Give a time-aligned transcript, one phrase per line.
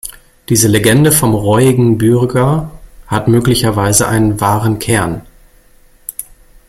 [0.49, 2.71] Diese Legende vom reuigen Bürger
[3.05, 5.21] hat möglicherweise einen wahren Kern.